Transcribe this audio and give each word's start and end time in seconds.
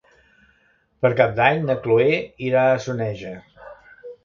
Per 1.05 1.11
Cap 1.19 1.35
d'Any 1.41 1.61
na 1.67 1.77
Chloé 1.85 2.17
irà 2.49 2.65
a 2.73 2.83
Soneja. 2.89 3.37